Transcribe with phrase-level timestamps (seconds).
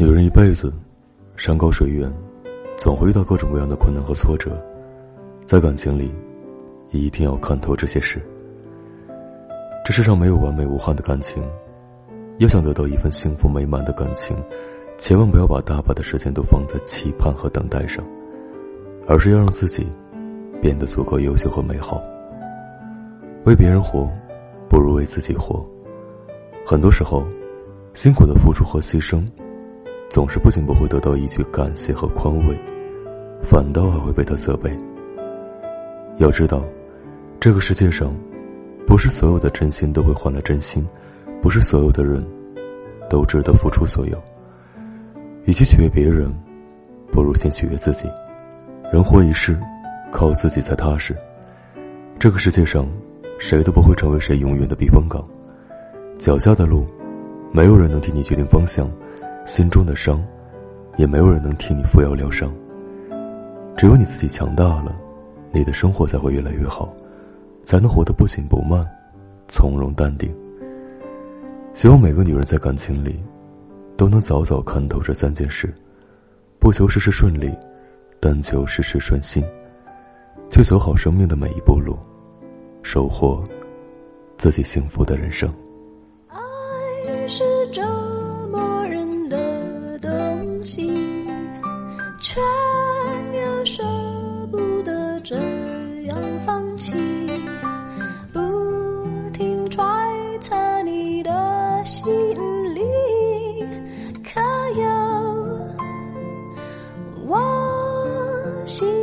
[0.00, 0.72] 女人一辈子，
[1.36, 2.10] 山高水远，
[2.78, 4.50] 总会遇到各种各样的困难和挫折，
[5.44, 6.10] 在感情里，
[6.88, 8.18] 一定要看透这些事。
[9.84, 11.46] 这世上没有完美无憾的感情，
[12.38, 14.34] 要想得到一份幸福美满的感情，
[14.96, 18.02] 千万不要把大把的时间都放在期盼和等待上，
[19.06, 19.86] 而是要让自己
[20.62, 22.02] 变得足够优秀和美好。
[23.44, 24.10] 为别人活，
[24.66, 25.62] 不如为自己活。
[26.64, 27.22] 很多时候，
[27.92, 29.22] 辛苦的付出和牺牲。
[30.10, 32.58] 总是不仅不会得到一句感谢和宽慰，
[33.44, 34.76] 反倒还会被他责备。
[36.18, 36.64] 要知道，
[37.38, 38.12] 这个世界上，
[38.84, 40.84] 不是所有的真心都会换来真心，
[41.40, 42.20] 不是所有的人，
[43.08, 44.20] 都值得付出所有。
[45.44, 46.28] 与其取悦别人，
[47.12, 48.08] 不如先取悦自己。
[48.92, 49.56] 人活一世，
[50.10, 51.16] 靠自己才踏实。
[52.18, 52.84] 这个世界上，
[53.38, 55.24] 谁都不会成为谁永远的避风港。
[56.18, 56.84] 脚下的路，
[57.52, 58.90] 没有人能替你决定方向。
[59.50, 60.24] 心中的伤，
[60.96, 62.54] 也没有人能替你扶摇疗伤。
[63.76, 64.94] 只有你自己强大了，
[65.50, 66.94] 你的生活才会越来越好，
[67.64, 68.80] 才能活得不紧不慢，
[69.48, 70.32] 从容淡定。
[71.74, 73.20] 希望每个女人在感情里，
[73.96, 75.74] 都能早早看透这三件事：
[76.60, 77.52] 不求事事顺利，
[78.20, 79.42] 但求事事顺心，
[80.48, 81.98] 去走好生命的每一步路，
[82.84, 83.42] 收获
[84.38, 85.52] 自己幸福的人生。
[86.28, 87.42] 爱是
[87.72, 88.09] 这。
[95.30, 95.36] 这
[96.08, 96.92] 样放弃
[98.32, 98.40] 不
[99.32, 99.80] 停揣
[100.40, 102.12] 测你的心
[102.74, 102.80] 里
[104.24, 104.40] 可
[104.80, 104.88] 有
[107.28, 108.99] 我心